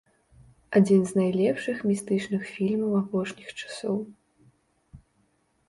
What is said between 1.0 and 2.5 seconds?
з найлепшых містычных